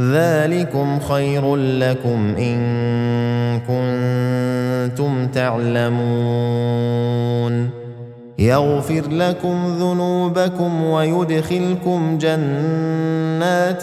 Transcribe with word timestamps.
ذلكم 0.00 1.00
خير 1.00 1.56
لكم 1.56 2.34
إن 2.38 2.58
كنتم 3.60 5.26
تعلمون. 5.26 6.72
يغفر 8.38 9.02
لكم 9.10 9.76
ذنوبكم 9.78 10.84
ويدخلكم 10.84 12.18
جنات 12.18 13.82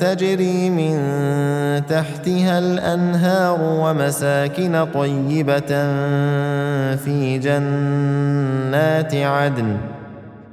تجري 0.00 0.70
من 0.70 0.96
تحتها 1.86 2.58
الأنهار 2.58 3.58
ومساكن 3.62 4.86
طيبة 4.94 5.86
في 6.96 7.38
جنات 7.38 9.14
عدن. 9.14 9.76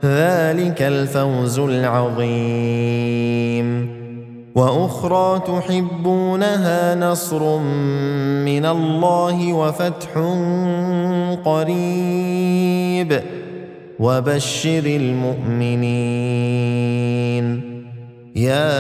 ذلك 0.03 0.81
الفوز 0.81 1.59
العظيم. 1.59 2.88
وأخرى 4.57 5.40
تحبونها 5.40 6.95
نصر 6.95 7.57
من 8.45 8.66
الله 8.66 9.53
وفتح 9.53 10.09
قريب. 11.45 13.22
وبشر 14.00 14.84
المؤمنين. 14.85 16.17
يا 18.35 18.78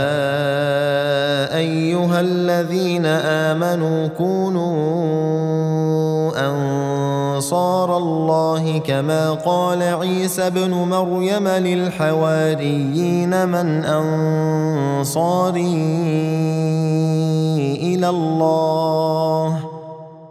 أيها 1.57 2.21
الذين 2.21 3.05
آمنوا 3.05 4.07
كونوا 4.07 5.66
أنصار 7.37 7.97
الله 7.97 8.77
كما 8.77 9.31
قال 9.33 9.83
عيسى 9.83 10.47
ابن 10.47 10.71
مريم 10.73 11.47
للحواريين 11.47 13.29
من 13.47 13.85
أنصاري 13.85 15.61
إلى 17.93 18.09
الله. 18.09 19.59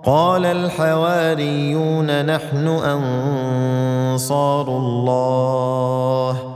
قال 0.05 0.47
الحواريون 0.47 2.27
نحن 2.27 2.67
أنصار 4.15 4.69
الله. 4.69 6.56